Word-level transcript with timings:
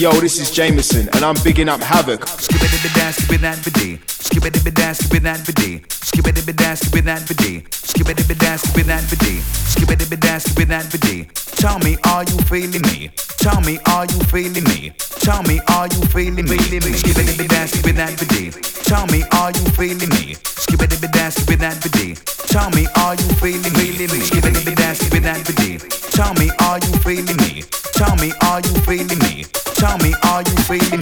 Yo, 0.00 0.10
this 0.12 0.40
is 0.40 0.50
Jameson, 0.50 1.10
and 1.12 1.22
I'm 1.22 1.36
bigging 1.44 1.68
up 1.68 1.78
Havoc. 1.78 2.26
Skip 2.26 2.56
it, 2.62 2.72
it, 2.72 2.94
dance, 2.94 3.16
skip 3.16 3.42
it, 3.42 4.00
Skip 4.08 4.46
it, 4.46 4.56
it, 4.66 4.74
dance, 4.74 4.98
skip 5.00 5.22
it, 5.22 5.92
Skip 5.92 6.24
it, 6.24 6.48
it, 6.48 6.56
dance, 6.56 6.80
skip 6.80 7.04
it, 7.04 7.74
Skip 7.74 8.08
it, 8.08 8.30
it, 8.30 8.38
dance, 8.38 8.62
skip 8.62 8.88
it, 8.88 9.42
Skip 9.44 9.90
it, 9.90 10.00
it, 10.00 10.20
dance, 10.20 10.44
skip 10.44 11.04
it, 11.04 11.34
Tell 11.60 11.78
me, 11.80 11.98
are 12.04 12.24
you 12.24 12.38
feeling 12.48 12.80
me? 12.80 13.10
Tell 13.36 13.60
me, 13.60 13.78
are 13.88 14.06
you 14.06 14.18
feeling 14.32 14.64
me? 14.64 14.92
Tell 15.20 15.42
me, 15.42 15.60
are 15.68 15.86
you 15.88 16.00
feeling 16.08 16.48
me? 16.48 16.56
Skip 16.56 17.18
it, 17.18 17.38
it, 17.38 17.50
dance, 17.50 17.72
skip 17.72 17.86
it, 17.88 17.96
that, 17.96 18.16
Tell 18.88 19.06
me, 19.08 19.22
are 19.32 19.52
you 19.52 19.64
feeling 19.76 20.08
me? 20.08 20.32
Skip 20.32 20.80
it, 20.80 20.96
it, 20.96 21.12
dance, 21.12 21.34
skip 21.34 21.50
it, 21.50 21.58
that, 21.60 21.76
Tell 22.48 22.70
me, 22.70 22.86
are 22.96 23.16
you 23.16 23.28
feeling 23.36 23.74
me? 23.76 24.24
Skip 24.24 24.46
it, 24.46 24.66
it, 24.66 24.76
dance, 24.78 24.98
skip 25.00 25.12
it, 25.12 25.24
that, 25.24 26.00
Tell 26.16 26.32
me, 26.40 26.48
are 26.58 26.78
you 26.78 26.92
feeling 27.04 27.36
me? 27.36 27.64
Tell 28.00 28.16
me, 28.16 28.32
Tell 29.80 29.96
me, 29.96 30.12
are 30.24 30.42
you 30.42 30.54
feeling 30.68 31.00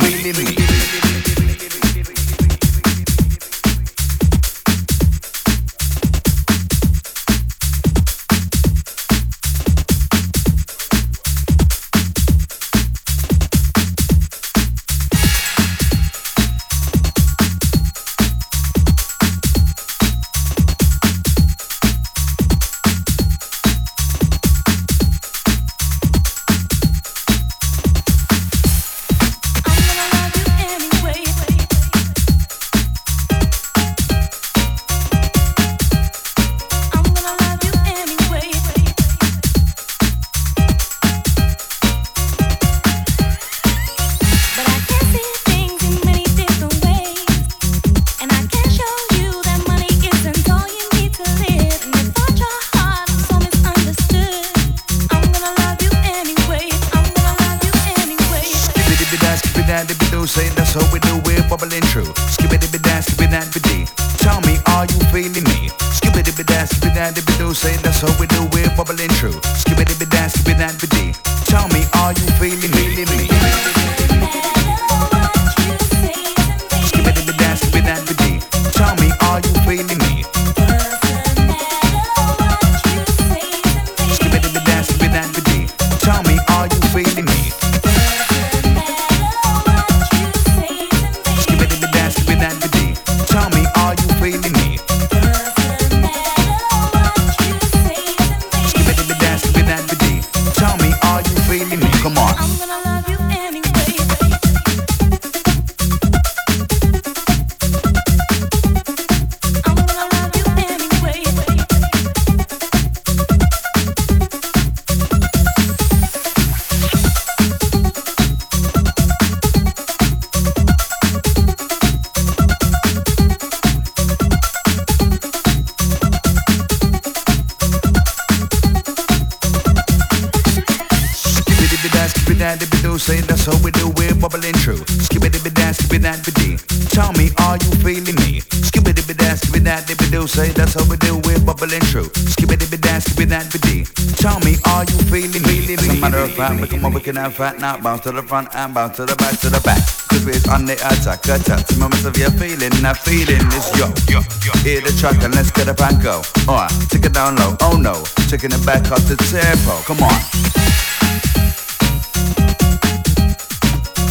have 147.19 147.35
fat 147.35 147.59
now. 147.59 147.77
Bounce 147.79 148.03
to 148.03 148.13
the 148.13 148.23
front 148.23 148.49
and 148.55 148.73
bounce 148.73 148.97
to 148.97 149.05
the 149.05 149.17
back 149.17 149.39
to 149.41 149.51
the 149.51 149.61
back. 149.61 149.83
Cause 150.09 150.25
we're 150.25 150.41
on 150.53 150.65
the 150.65 150.75
attack, 150.75 151.27
attack. 151.27 151.67
To 151.67 151.79
moments 151.79 152.05
of 152.05 152.17
your 152.17 152.31
feeling, 152.31 152.71
that 152.83 152.97
feeling 152.99 153.43
is 153.59 153.67
yo, 153.75 153.91
yo. 154.07 154.23
Hear 154.63 154.81
the 154.81 154.95
track 154.99 155.23
and 155.23 155.35
let's 155.35 155.51
get 155.51 155.69
up 155.69 155.81
and 155.81 156.01
go. 156.03 156.23
Alright, 156.49 156.73
take 156.89 157.05
it 157.05 157.13
down 157.13 157.37
low, 157.37 157.57
oh 157.61 157.77
no. 157.77 158.03
Taking 158.31 158.53
it 158.55 158.65
back 158.65 158.91
up 158.95 159.03
the 159.11 159.17
tempo, 159.19 159.75
come 159.83 160.03
on. 160.03 160.19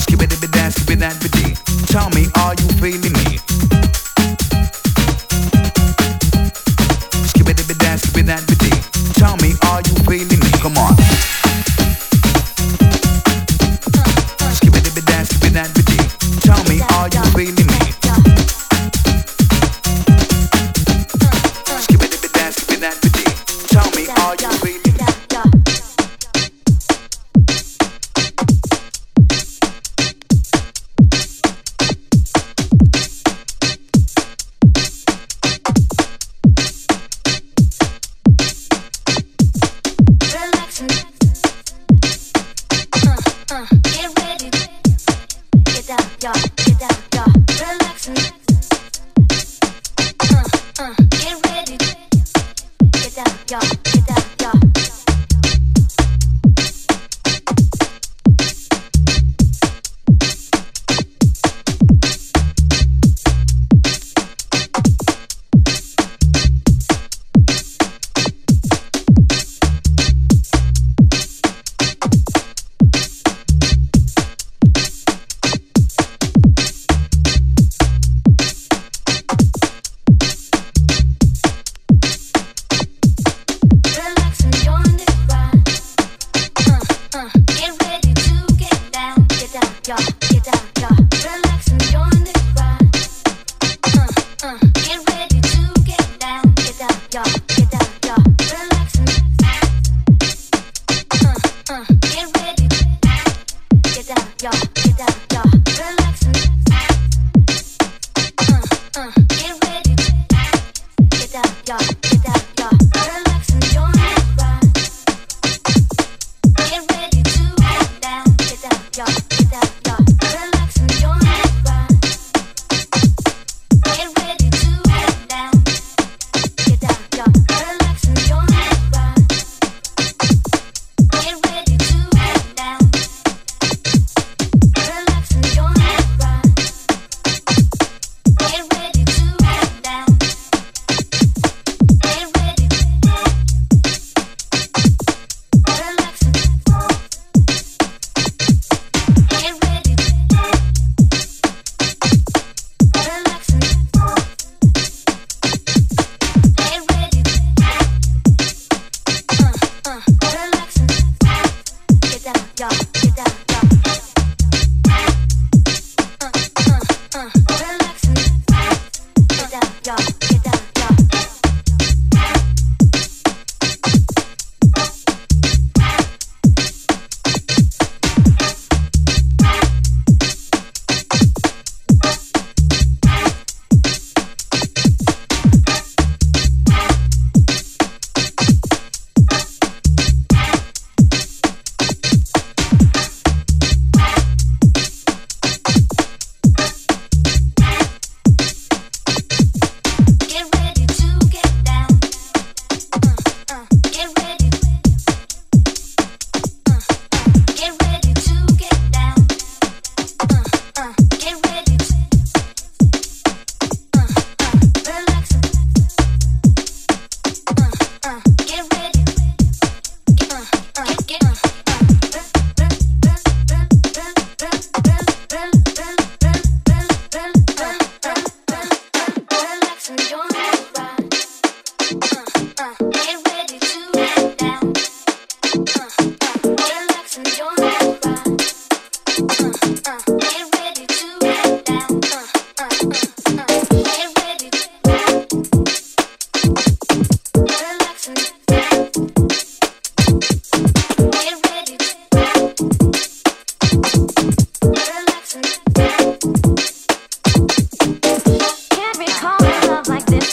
Skip 0.04 0.22
it, 0.22 0.52
dance, 0.52 0.76
skip 0.76 0.92
it, 0.92 1.00
that, 1.00 1.16
Tell 1.88 2.10
me, 2.12 2.27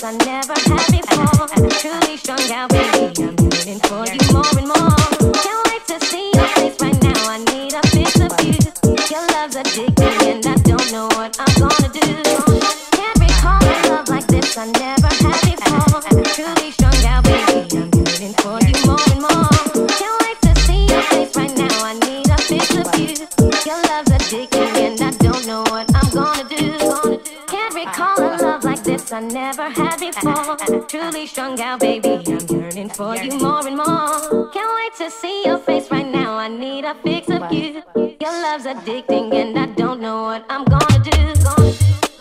I 0.05 0.13
never 0.19 0.53
had 0.53 0.87
before. 0.93 1.49
I'm 1.57 1.71
truly 1.81 2.19
strung 2.19 2.53
out, 2.53 2.69
baby. 2.69 3.09
I'm 3.25 3.39
yearning 3.41 3.81
for 3.89 4.05
you 4.05 4.21
more 4.35 4.45
and 4.53 4.69
more. 4.69 5.33
Can't 5.41 5.65
wait 5.71 5.87
to 5.89 5.99
see 6.05 6.31
your 6.35 6.47
face 6.49 6.77
right 6.79 7.03
now. 7.03 7.17
I 7.25 7.39
need 7.39 7.73
a 7.73 7.81
piece 7.89 8.21
of 8.21 8.29
you. 8.45 8.53
Your 9.09 9.25
love's 9.33 9.57
addicting, 9.57 10.21
and 10.29 10.47
I 10.47 10.57
don't 10.57 10.93
know 10.93 11.09
what 11.17 11.35
I'm 11.41 11.55
gonna 11.57 11.89
do. 11.89 12.21
Can't 12.93 13.19
recall 13.19 13.65
a 13.65 13.77
love 13.89 14.09
like 14.11 14.27
this. 14.27 14.59
I 14.59 14.67
never 14.77 15.09
had 15.09 15.41
before. 15.41 16.03
I'm 16.05 16.23
truly 16.37 16.71
strung 16.73 17.01
out, 17.07 17.25
baby. 17.25 17.65
I'm 17.73 17.89
yearning 17.97 18.35
for 18.45 18.61
you 18.61 18.77
more 18.85 19.01
and 19.09 19.23
more. 19.25 19.89
Can't 19.89 20.21
wait 20.21 20.39
to 20.43 20.53
see 20.69 20.85
your 20.85 21.01
face 21.09 21.35
right 21.35 21.57
now. 21.57 21.81
I 21.81 21.95
need 22.05 22.29
a 22.29 22.37
piece 22.45 22.77
of 22.77 22.93
you. 23.01 23.25
Your 23.65 23.81
love's 23.89 24.11
addicting, 24.13 24.94
I 29.15 29.21
never 29.21 29.71
had 29.71 30.01
before. 30.01 30.57
Truly 30.89 31.29
strung 31.29 31.61
out, 31.61 31.79
baby. 31.79 32.21
I'm 32.27 32.49
yearning 32.49 32.89
for 32.89 33.15
you 33.15 33.39
more 33.39 33.65
and 33.65 33.77
more. 33.77 34.51
Can't 34.51 34.73
wait 34.75 34.95
to 34.99 35.09
see 35.09 35.45
your 35.45 35.59
face 35.59 35.89
right 35.89 36.05
now. 36.05 36.35
I 36.37 36.49
need 36.49 36.85
a 36.85 36.97
fix 36.97 37.29
of 37.31 37.53
you. 37.53 37.81
Your 37.95 38.33
love's 38.43 38.65
addicting, 38.65 39.33
and 39.33 39.57
I 39.57 39.67
don't 39.67 40.01
know 40.01 40.23
what 40.23 40.45
I'm 40.49 40.65
gonna 40.65 40.99
do. 40.99 41.13
Gonna 41.45 41.73
do. 41.73 42.14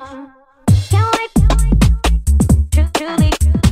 Can't 0.00 1.14
wait, 1.18 1.30
truly. 2.94 3.69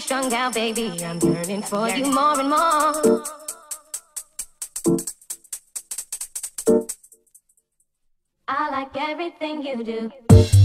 strung 0.00 0.32
out, 0.32 0.54
baby. 0.54 1.04
I'm 1.04 1.18
yearning 1.20 1.62
for 1.62 1.88
you 1.88 2.06
more 2.10 2.38
and 2.38 2.50
more. 2.50 3.24
I 8.48 8.70
like 8.70 8.96
everything 8.96 9.62
you 9.62 9.84
do. 9.84 10.55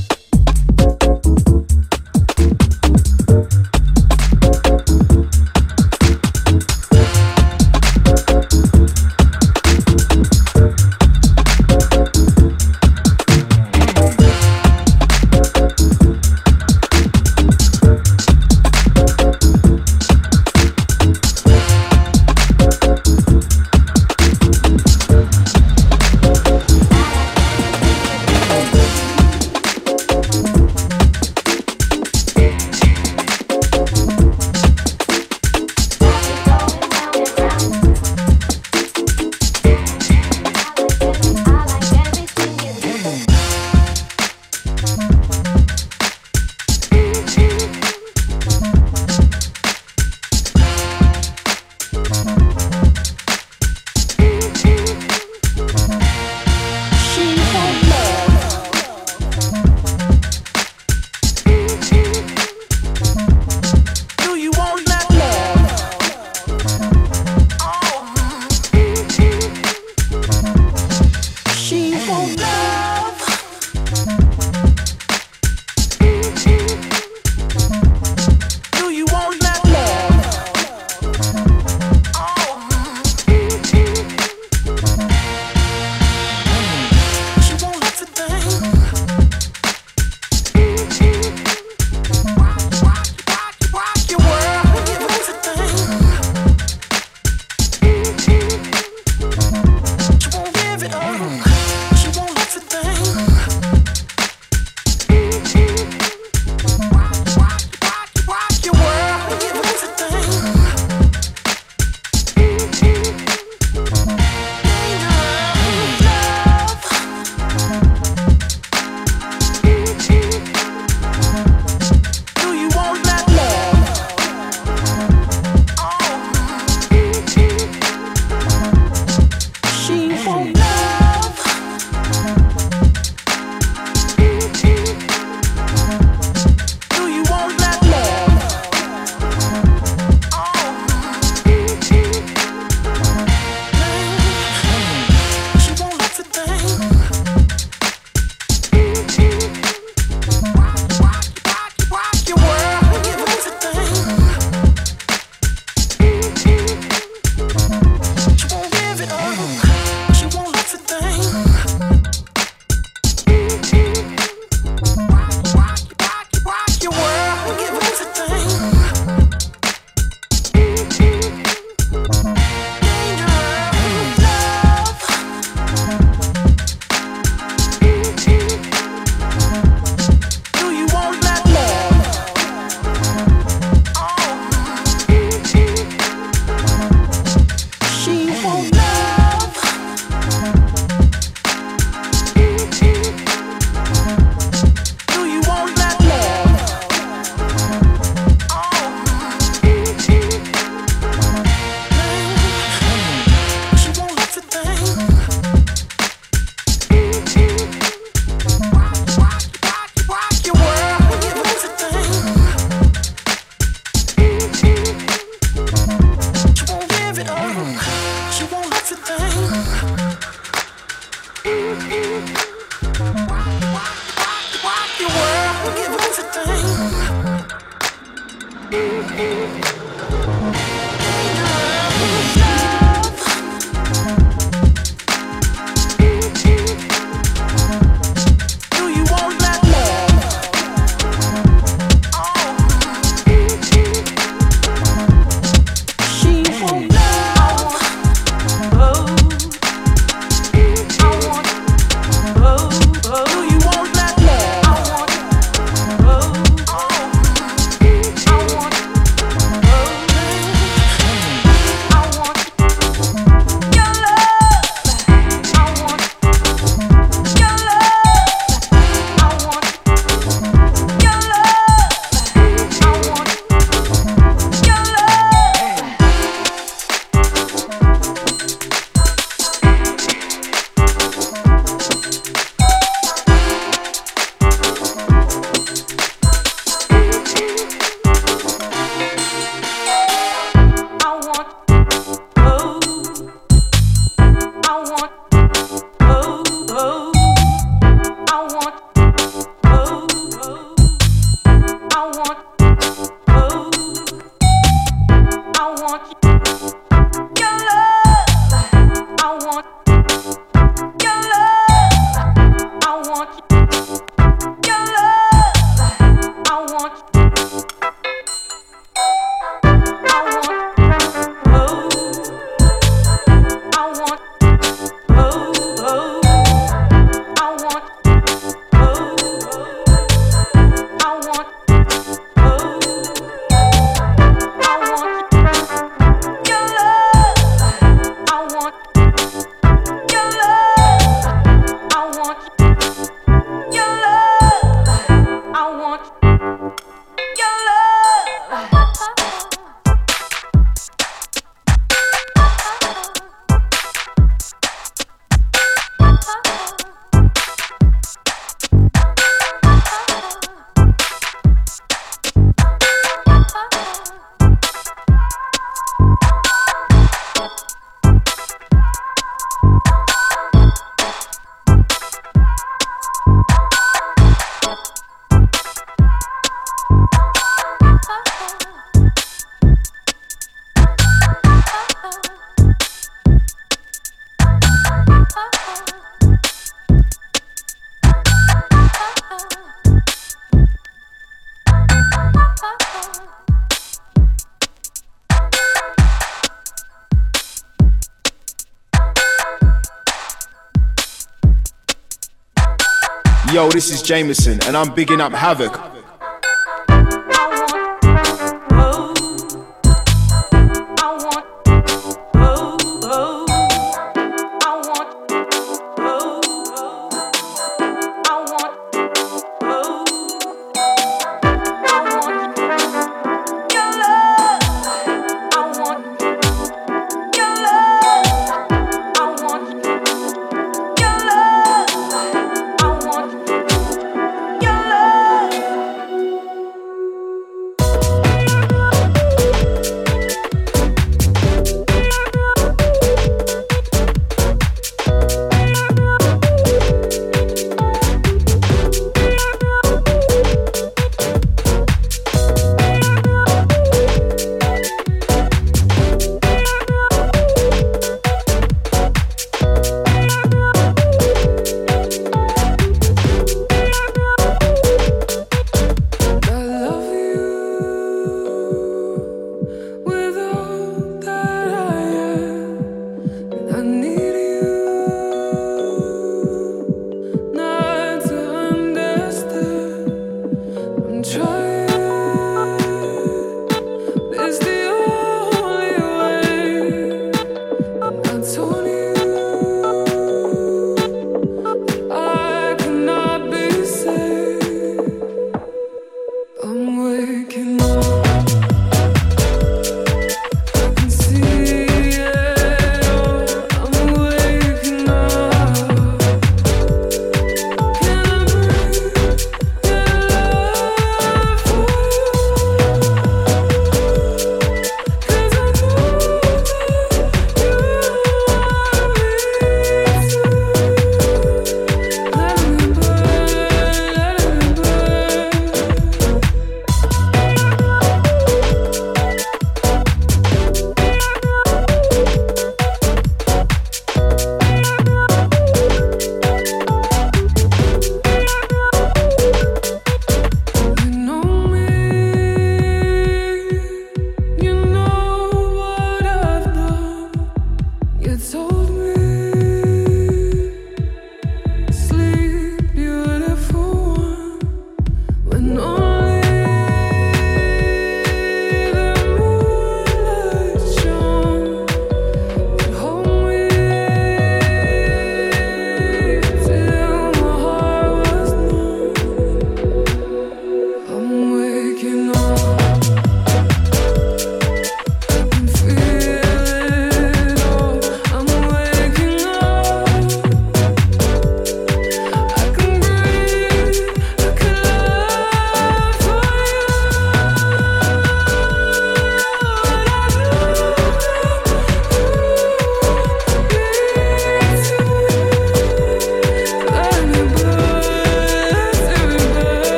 This 403.82 403.90
is 403.90 404.04
Jameson, 404.04 404.60
and 404.68 404.78
I'm 404.78 404.94
bigging 404.94 405.20
up 405.20 405.34
Havoc. 405.34 406.01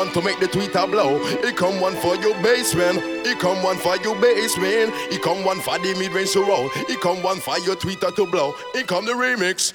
One 0.00 0.10
to 0.14 0.22
make 0.22 0.40
the 0.40 0.46
tweeter 0.46 0.90
blow. 0.90 1.18
He 1.44 1.52
come 1.52 1.78
one 1.78 1.94
for 1.96 2.16
your 2.16 2.34
basement. 2.42 3.26
He 3.26 3.34
come 3.34 3.62
one 3.62 3.76
for 3.76 3.98
your 3.98 4.18
basement. 4.18 4.94
He 5.12 5.18
come 5.18 5.44
one 5.44 5.60
for 5.60 5.78
the 5.78 5.94
mid-range 5.98 6.32
to 6.32 6.42
roll. 6.42 6.70
He 6.88 6.96
come 6.96 7.22
one 7.22 7.38
for 7.38 7.58
your 7.58 7.76
tweeter 7.76 8.14
to 8.16 8.24
blow. 8.24 8.54
He 8.72 8.82
come 8.82 9.04
the 9.04 9.12
remix. 9.12 9.74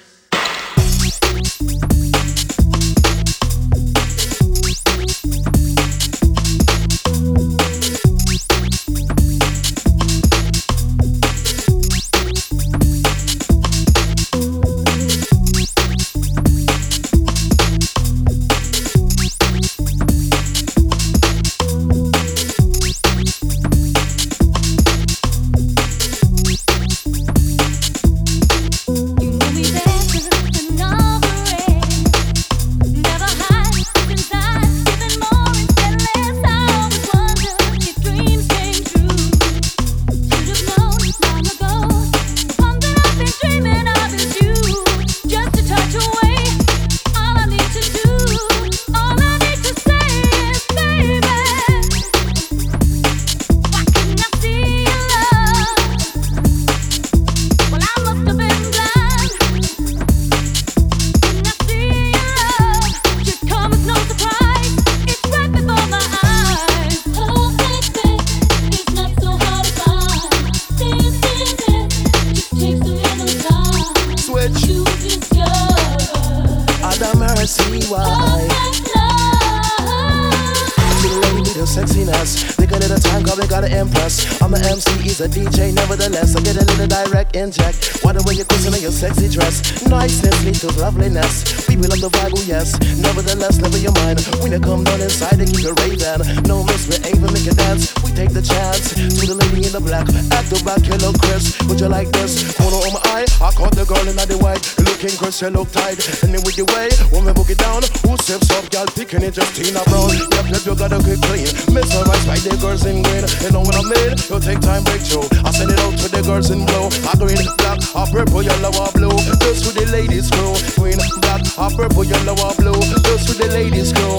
She 105.36 105.46
look 105.52 105.68
tight. 105.70 106.00
And 106.24 106.32
then 106.32 106.40
with 106.48 106.56
the 106.56 106.64
way, 106.72 106.88
when 107.12 107.28
we 107.28 107.32
book 107.36 107.52
it 107.52 107.60
down, 107.60 107.84
who 108.00 108.16
steps 108.16 108.48
up, 108.56 108.64
girl, 108.72 108.88
picking 108.96 109.20
it, 109.20 109.36
just 109.36 109.52
Tina 109.52 109.84
Brown. 109.92 110.16
Yep, 110.32 110.48
yep, 110.48 110.62
you 110.64 110.72
gotta 110.72 110.96
get 111.04 111.20
clean. 111.28 111.44
Mesmerize 111.76 112.24
by 112.24 112.40
the 112.40 112.56
girls 112.56 112.88
in 112.88 113.04
green. 113.04 113.28
You 113.44 113.52
know 113.52 113.60
what 113.60 113.76
I 113.76 113.84
mean? 113.84 114.16
You 114.16 114.40
take 114.40 114.64
time, 114.64 114.80
break 114.88 115.04
through. 115.04 115.28
I 115.44 115.52
send 115.52 115.76
it 115.76 115.80
out 115.84 115.92
to 116.00 116.08
the 116.08 116.24
girls 116.24 116.48
in 116.48 116.64
blue. 116.64 116.88
A 116.88 117.12
green, 117.20 117.44
black, 117.60 117.84
a 117.84 118.02
purple, 118.08 118.40
yellow, 118.40 118.72
or 118.80 118.88
blue. 118.96 119.18
Just 119.44 119.68
to 119.68 119.70
the 119.76 119.84
ladies 119.92 120.32
crew. 120.32 120.56
Green, 120.80 121.00
black, 121.20 121.44
a 121.60 121.68
purple, 121.68 122.04
yellow, 122.08 122.36
or 122.40 122.56
blue. 122.56 122.80
Just 123.04 123.28
to 123.28 123.32
the 123.36 123.52
ladies 123.52 123.92
crew. 123.92 124.16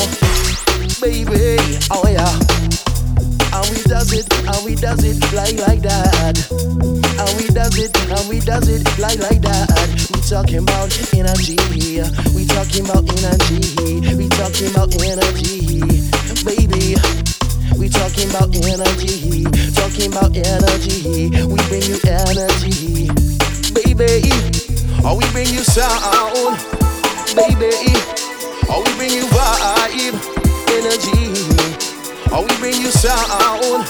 Baby, 1.01 1.57
oh 1.89 2.05
yeah. 2.05 2.56
And 3.57 3.69
we 3.73 3.81
does 3.89 4.13
it, 4.13 4.31
and 4.45 4.65
we 4.65 4.75
does 4.75 5.03
it 5.03 5.17
like 5.33 5.57
like 5.65 5.81
that. 5.81 6.37
And 6.53 7.29
we 7.41 7.49
does 7.49 7.73
it, 7.81 7.89
and 8.05 8.29
we 8.29 8.39
does 8.39 8.69
it 8.69 8.85
like 9.01 9.17
like 9.17 9.41
that 9.41 9.65
We 10.13 10.21
talking 10.21 10.61
about 10.61 10.93
energy. 11.17 11.57
We 12.37 12.45
talking 12.45 12.85
about 12.85 13.09
energy. 13.17 14.13
We 14.13 14.29
talking 14.29 14.69
about 14.69 14.93
energy, 15.01 15.81
baby. 16.45 17.01
We 17.81 17.89
talking 17.89 18.29
about 18.29 18.53
energy. 18.61 19.49
Talking 19.73 20.13
about 20.13 20.37
energy. 20.37 21.33
We 21.41 21.57
bring 21.65 21.81
you 21.81 21.97
energy, 22.05 23.09
baby. 23.73 24.29
Or 25.01 25.17
we 25.17 25.25
bring 25.33 25.49
you 25.49 25.65
sound, 25.65 26.61
baby. 27.33 27.73
Or 28.69 28.85
we 28.85 28.89
bring 29.01 29.17
you 29.17 29.25
vibe, 29.33 30.13
energy. 30.77 31.36
Or 32.33 32.43
we 32.43 32.57
bring 32.57 32.81
you 32.81 32.91
sound, 32.91 33.85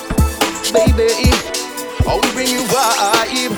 baby. 0.72 1.32
Or 2.08 2.22
we 2.22 2.32
bring 2.34 2.50
you 2.50 2.62
vibe. 2.70 3.56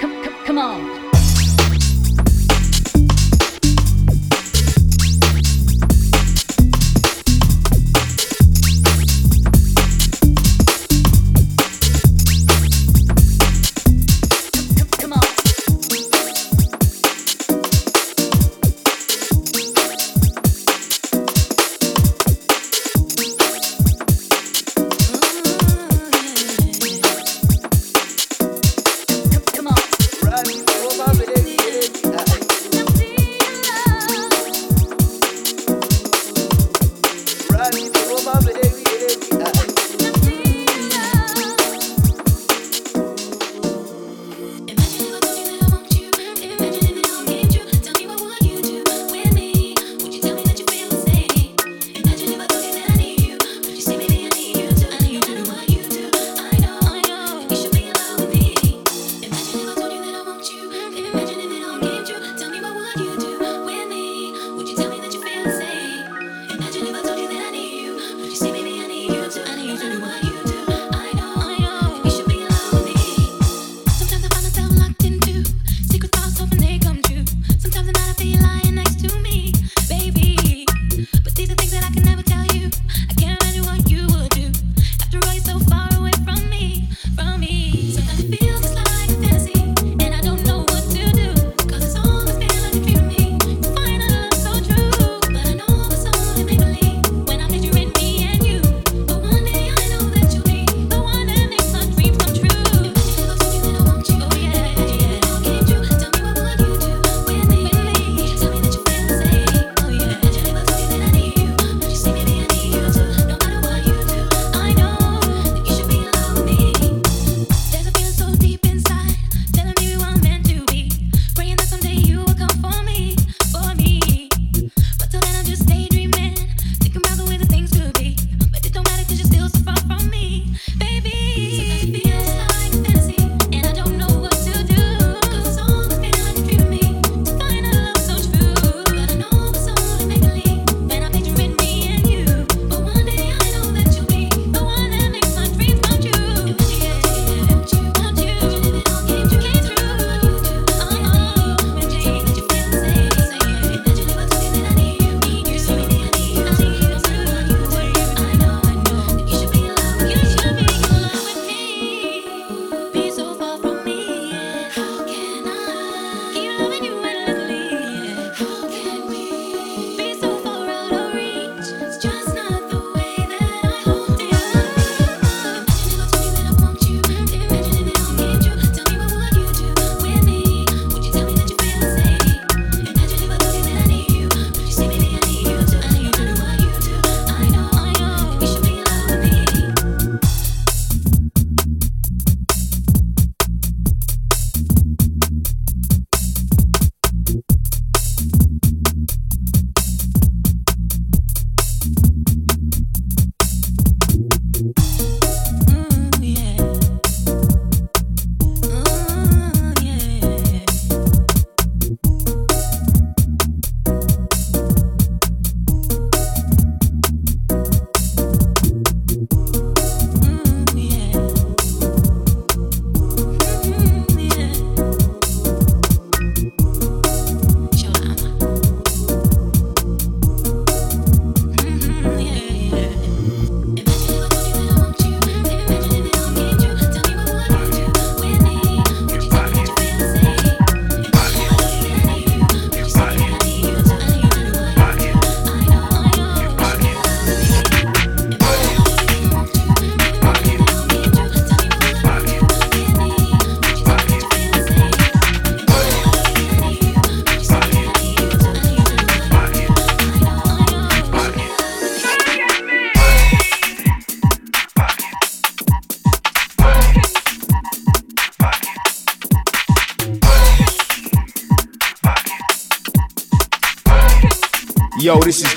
Come, 0.00 0.22
come, 0.24 0.44
come 0.46 0.58
on. 0.58 0.97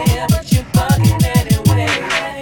it 0.00 0.30
but 0.30 0.52
you're 0.52 0.64
bugging 0.74 1.22
anyway. 1.24 2.35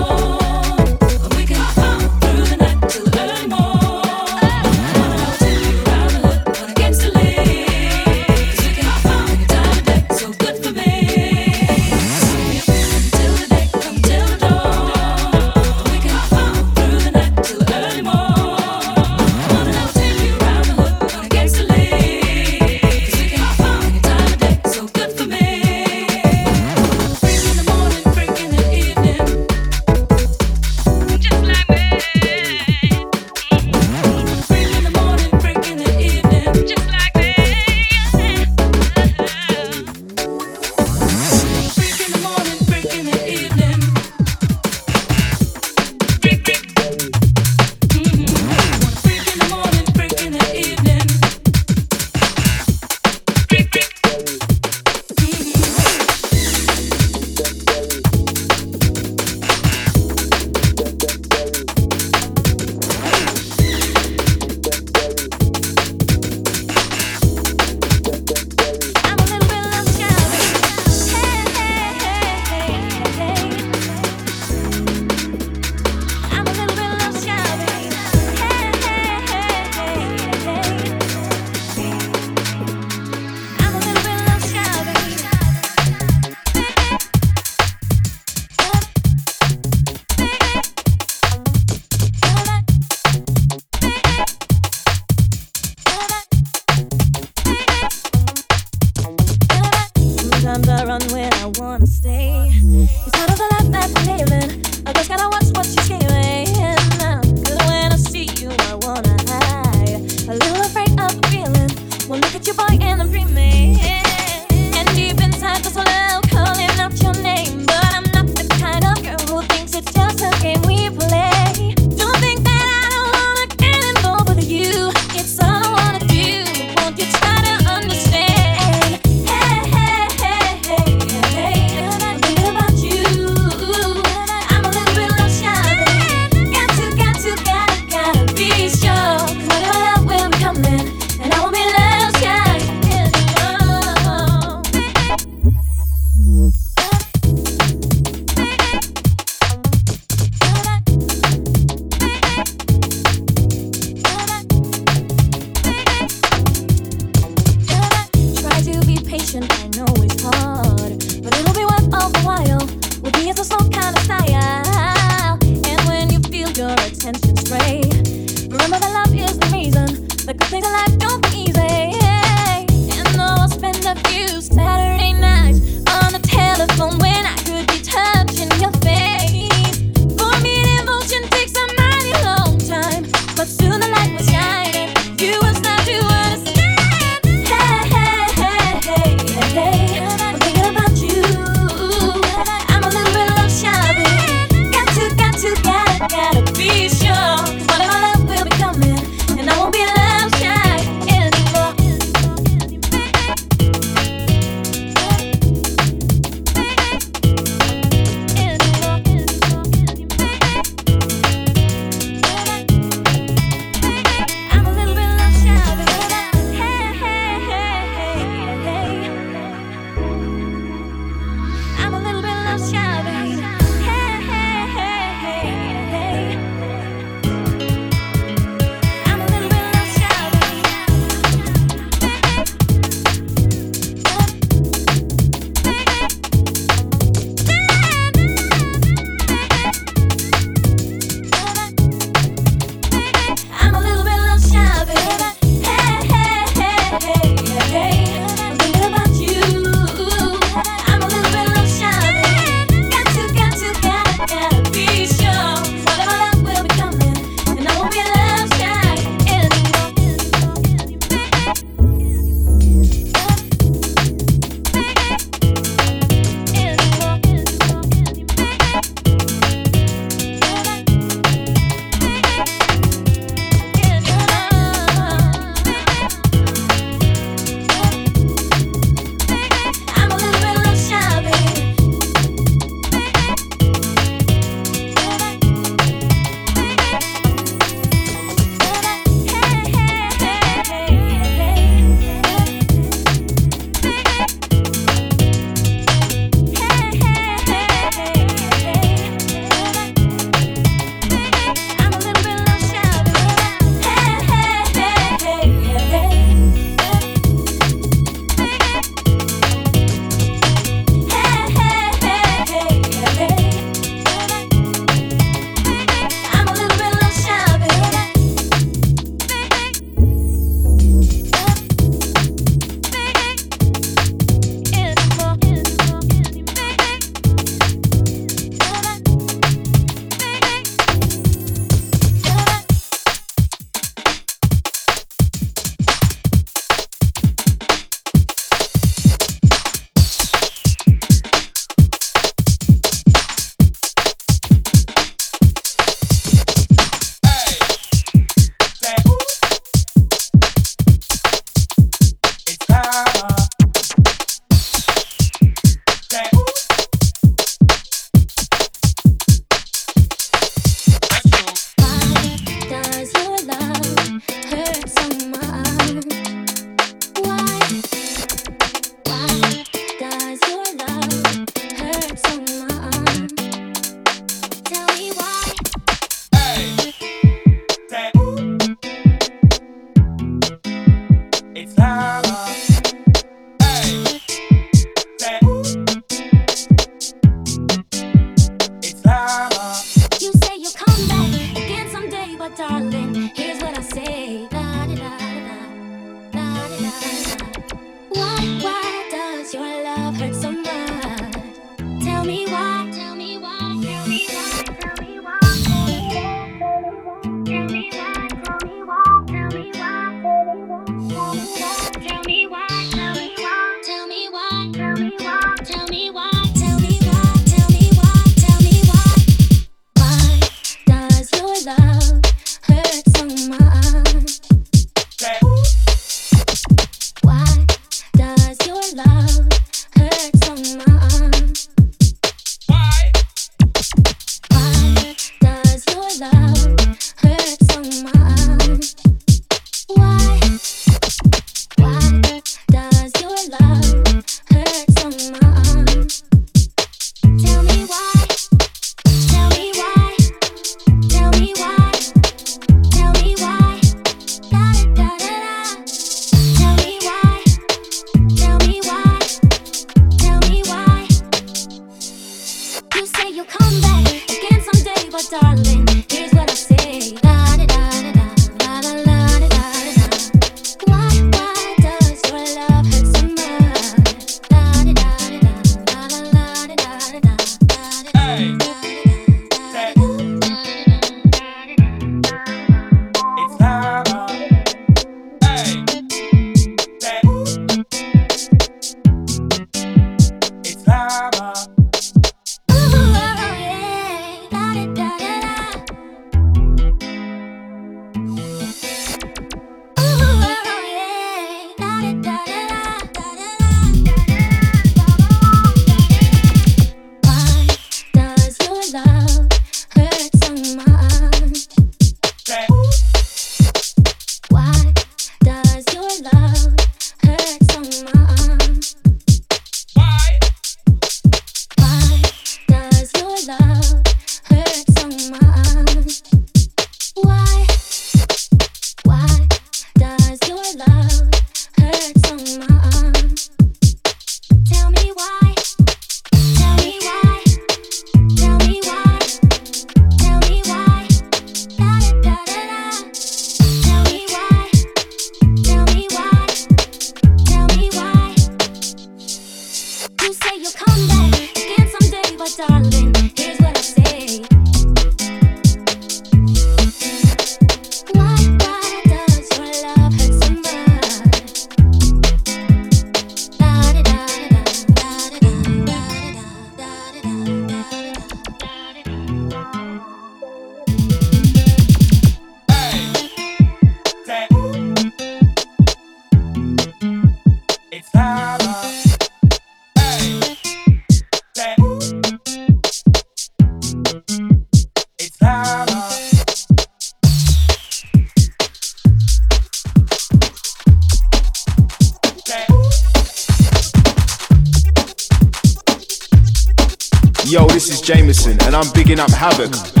Bigging 599.11 599.25
up 599.25 599.31
Havoc. 599.31 600.00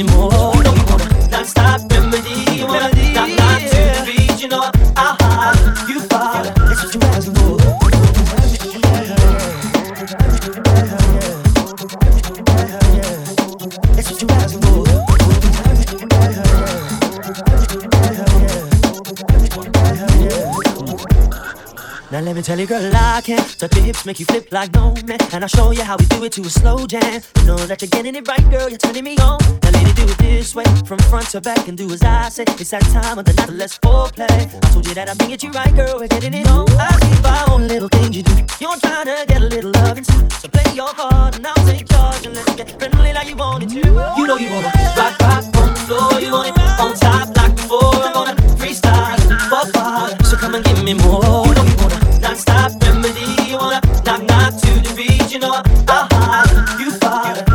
So 0.00 0.29
hips, 24.00 24.06
make 24.06 24.20
you 24.20 24.26
flip 24.26 24.52
like 24.52 24.72
no 24.74 24.94
man. 25.06 25.18
And 25.32 25.44
I'll 25.44 25.48
show 25.48 25.70
you 25.70 25.82
how 25.82 25.96
we 25.96 26.06
do 26.06 26.24
it 26.24 26.32
to 26.32 26.42
a 26.42 26.50
slow 26.50 26.86
jam. 26.86 27.22
You 27.38 27.44
know 27.46 27.56
that 27.56 27.80
you're 27.82 27.88
getting 27.88 28.14
it 28.14 28.26
right, 28.28 28.50
girl, 28.50 28.68
you're 28.68 28.78
turning 28.78 29.04
me 29.04 29.16
on. 29.18 29.38
Now 29.62 29.70
lady, 29.70 29.92
do 29.92 30.04
it 30.04 30.18
this 30.18 30.54
way, 30.54 30.64
from 30.86 30.98
front 31.10 31.30
to 31.30 31.40
back, 31.40 31.68
and 31.68 31.76
do 31.76 31.90
as 31.92 32.02
I 32.02 32.28
say. 32.28 32.44
It's 32.58 32.70
that 32.70 32.82
time 32.82 33.18
of 33.18 33.24
the 33.24 33.32
night, 33.34 33.50
let's 33.50 33.78
foreplay. 33.78 34.30
I 34.30 34.68
told 34.72 34.86
you 34.86 34.94
that 34.94 35.16
bring 35.18 35.30
it 35.30 35.42
you 35.42 35.50
right, 35.50 35.74
girl, 35.74 35.98
we're 35.98 36.08
getting 36.08 36.34
it 36.34 36.48
on. 36.48 36.66
I 36.78 36.88
see 37.00 37.22
by 37.22 37.44
all 37.48 37.58
little 37.58 37.88
things 37.88 38.16
you 38.16 38.22
do. 38.22 38.34
You're 38.60 38.76
trying 38.76 39.06
to 39.06 39.24
get 39.26 39.42
a 39.42 39.46
little 39.46 39.72
love 39.72 39.96
and 39.96 40.06
So 40.06 40.48
play 40.48 40.72
your 40.74 40.92
part, 40.94 41.36
and 41.36 41.46
I'll 41.46 41.66
take 41.66 41.88
charge, 41.88 42.26
and 42.26 42.34
let's 42.34 42.54
get 42.54 42.78
friendly 42.78 43.12
like 43.12 43.28
you 43.28 43.36
want 43.36 43.64
it 43.64 43.70
to. 43.70 43.80
You 44.16 44.26
know 44.26 44.36
you 44.36 44.50
wanna 44.50 44.72
rock, 44.96 45.18
rock 45.20 45.44
on 45.56 45.74
the 45.74 45.80
floor, 45.86 46.20
you 46.20 46.32
want 46.32 46.48
it 46.48 46.58
on 46.80 46.94
top 46.94 47.36
like 47.36 47.56
before. 47.56 47.94
I'm 47.94 48.12
gonna 48.12 48.36
freestyle, 48.60 49.18
fuck 49.50 50.24
so 50.24 50.36
come 50.36 50.54
and 50.54 50.64
give 50.64 50.82
me 50.84 50.94
more. 50.94 51.46
You 51.46 51.54
know 51.54 51.64
you 51.64 51.76
wanna 51.76 52.20
non-stop 52.20 52.72
remedy. 52.82 53.39
You 53.50 53.56
wanna 53.56 53.80
knock 54.06 54.22
knock 54.22 54.52
to 54.60 54.70
the 54.78 54.94
beat. 54.96 55.32
You 55.32 55.40
know 55.40 55.60
uh-huh, 55.88 56.76
you 56.78 56.92
fire. 56.92 57.49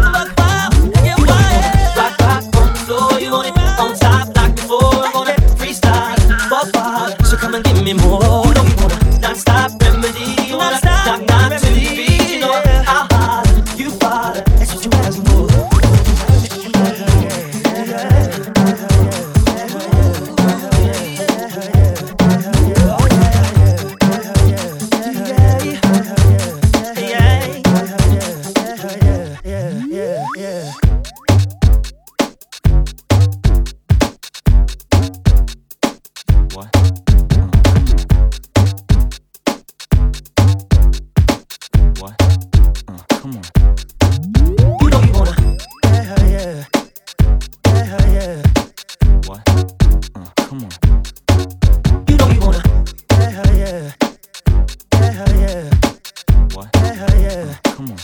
What? 57.06 57.20
Yeah. 57.22 57.56
Come 57.64 57.92
on. 57.92 57.98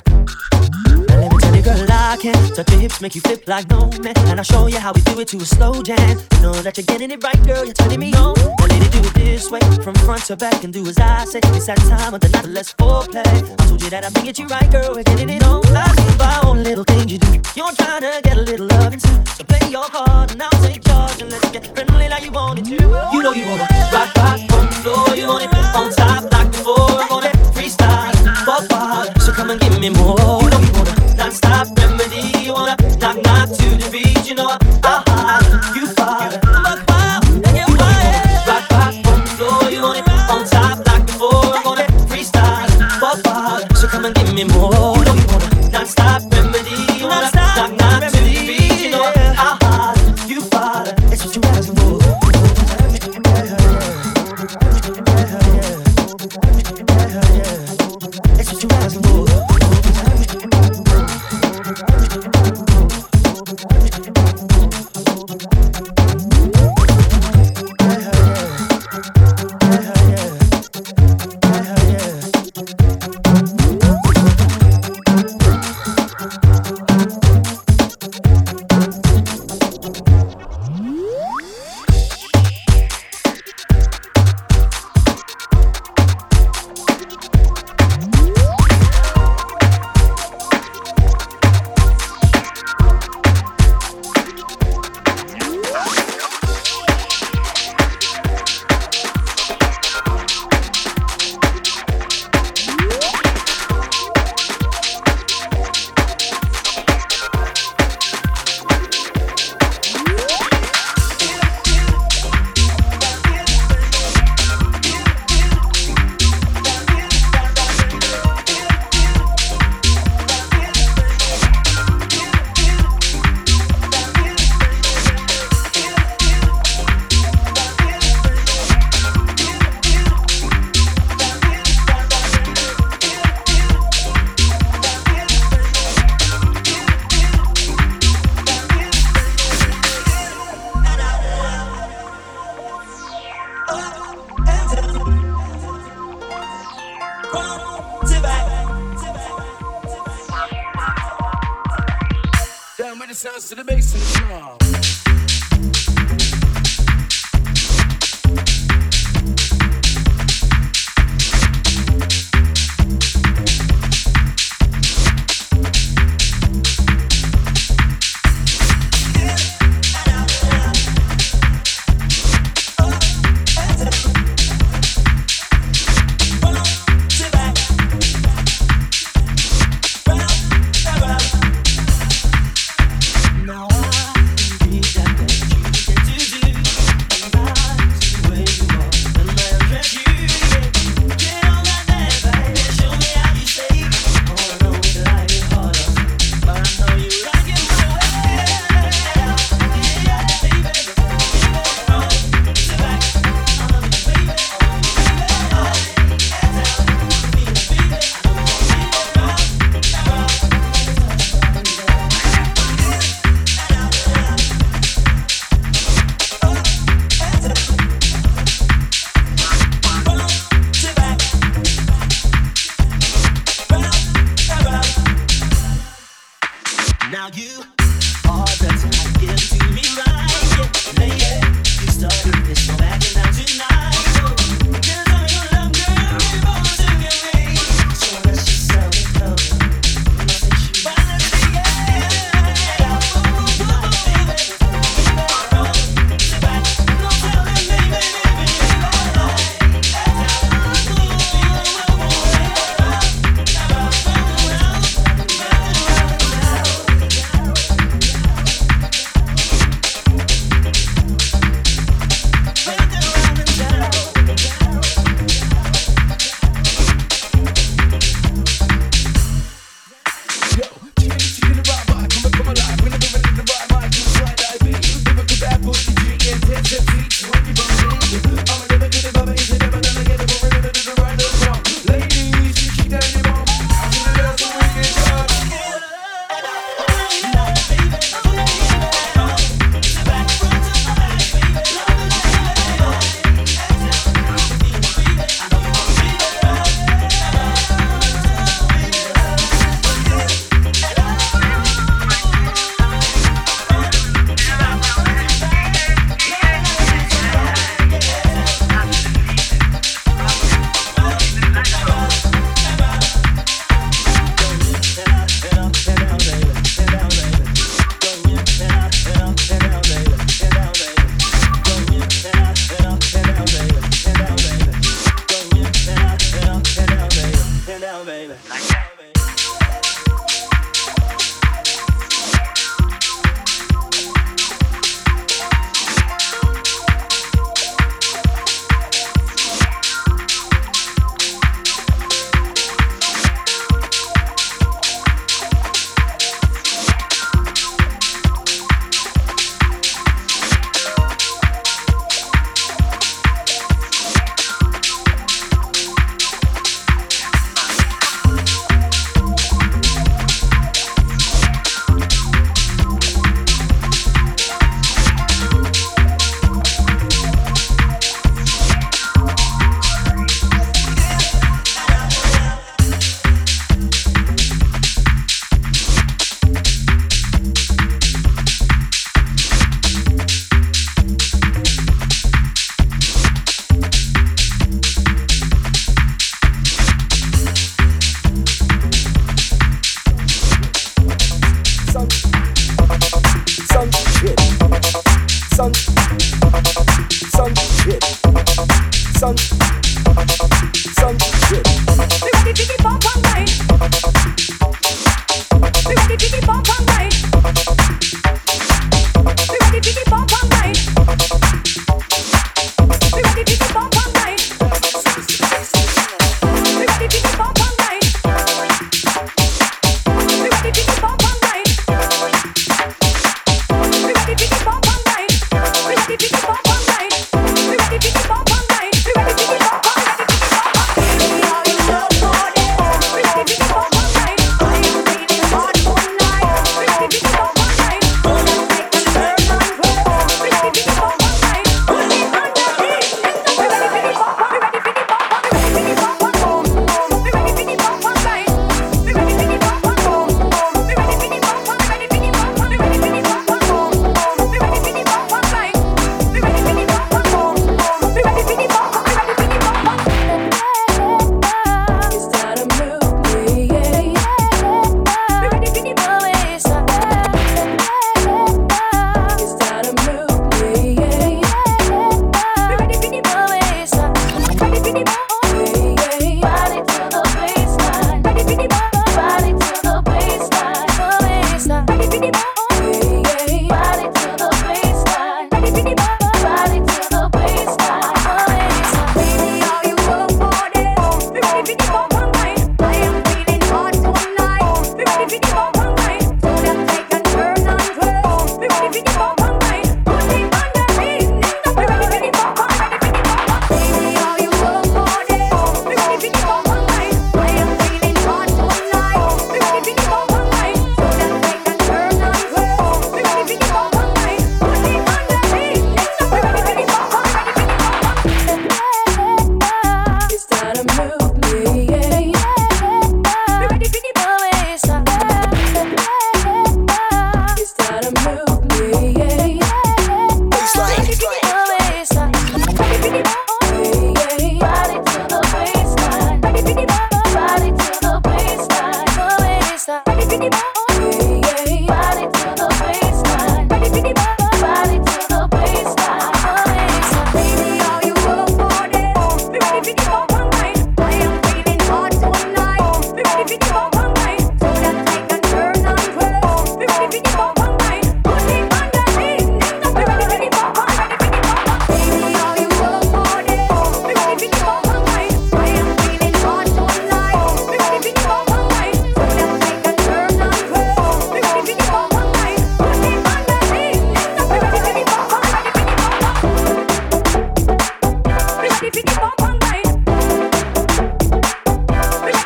Now 1.08 1.18
let 1.18 1.32
me 1.34 1.39
tell 1.39 1.56
you, 1.56 1.64
girl, 1.64 1.88
I 1.89 2.18
can 2.22 2.34
touch 2.54 2.70
your 2.72 2.80
hips, 2.80 3.02
make 3.02 3.16
you 3.16 3.22
flip 3.22 3.47
like 3.47 3.70
no 3.70 3.89
man. 4.04 4.14
And 4.30 4.39
I'll 4.39 4.43
show 4.43 4.68
you 4.68 4.78
how 4.78 4.93
we 4.93 5.02
do 5.02 5.20
it 5.20 5.28
to 5.30 5.38
a 5.38 5.45
slow 5.45 5.82
jam. 5.82 6.20
You 6.34 6.41
know 6.41 6.54
that 6.54 6.78
you're 6.78 6.86
getting 6.86 7.12
it 7.12 7.24
right, 7.24 7.41
girl, 7.45 7.66
you're 7.66 7.74
turning 7.74 7.99
me 7.99 8.14
on. 8.14 8.36
Now 8.36 8.68
lady, 8.68 8.89
do 8.89 8.99
it 8.99 9.14
this 9.14 9.49
way, 9.49 9.60
from 9.84 9.95
front 9.95 10.26
to 10.26 10.36
back, 10.36 10.64
and 10.64 10.74
do 10.74 10.86
as 10.88 10.97
I 10.99 11.26
say. 11.26 11.39
It's 11.43 11.66
that 11.66 11.78
time 11.78 12.14
of 12.14 12.22
the 12.22 12.30
night, 12.30 12.45
let's 12.45 12.74
foreplay. 12.74 13.26
I 13.26 13.66
told 13.66 13.82
you 13.82 13.89
that 13.89 14.14
bring 14.14 14.28
it 14.28 14.38
you 14.38 14.47
right, 14.47 14.70
girl, 14.72 14.93
we're 14.93 15.04
getting 15.04 15.30
it 15.30 15.43
on. 15.43 15.66
I 15.76 15.88
see 15.95 16.18
by 16.18 16.39
all 16.43 16.56
little 16.56 16.84
things 16.84 17.12
you 17.12 17.18
do. 17.18 17.41
You're 17.56 17.74
trying 17.74 18.02
to 18.02 18.22
get 18.24 18.38
a 18.38 18.41
little 18.41 18.68
love 18.68 18.93
and 18.93 19.02
too. 19.02 19.26
So 19.36 19.43
play 19.43 19.70
your 19.70 19.89
part, 19.89 20.32
and 20.32 20.43
I'll 20.43 20.62
take 20.62 20.84
charge, 20.84 21.22
and 21.22 21.32
let's 21.32 21.49
get 21.49 21.66
friendly 21.74 22.08
like 22.08 22.24
you 22.24 22.32
want 22.32 22.60
it 22.60 22.66
to. 22.66 22.76
You 23.14 23.24
know 23.24 23.34
you 23.34 23.45
wanna 23.49 23.68
rock, 23.93 24.16
rock 24.16 24.39
on 24.54 24.66
the 24.68 24.76
floor, 24.84 25.16
you 25.16 25.28
want 25.28 25.43
it 25.43 25.54
on 25.76 25.91
top 25.91 26.32
like 26.32 26.52
before. 26.52 27.02
I'm 27.02 27.08
gonna 27.10 27.32
freestyle, 27.56 28.11
fuck 28.46 28.72
hard, 28.72 29.22
so 29.22 29.32
come 29.32 29.50
and 29.52 29.60
give 29.60 29.80
me 29.80 29.89
more. 29.89 30.42
You 30.42 30.50
know 30.50 30.60
you 30.60 30.74
wanna 30.74 31.16
non-stop 31.16 31.68
remedy. 31.78 32.38
You 32.46 32.54
wanna 32.54 32.76
knock 33.00 33.18
knock 33.24 33.50
to 33.50 33.68
the 33.82 33.89
beat. 33.92 34.28
You 34.28 34.36
know 34.36 34.58
I, 34.84 35.11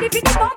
Ready 0.06 0.20
for 0.20 0.38
the 0.38 0.55